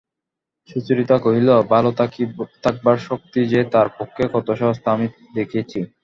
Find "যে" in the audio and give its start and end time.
3.51-3.59